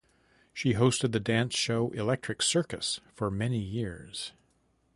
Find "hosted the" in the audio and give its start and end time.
0.73-1.19